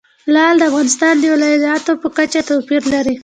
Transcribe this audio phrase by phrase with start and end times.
[0.33, 3.15] لعل د افغانستان د ولایاتو په کچه توپیر لري.